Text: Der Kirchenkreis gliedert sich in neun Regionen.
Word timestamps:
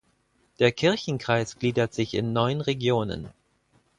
Der 0.57 0.71
Kirchenkreis 0.71 1.57
gliedert 1.59 1.93
sich 1.93 2.15
in 2.15 2.33
neun 2.33 2.61
Regionen. 2.61 3.29